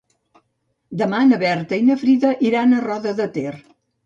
[1.01, 3.55] Demà na Berta i na Frida iran a Roda de Ter.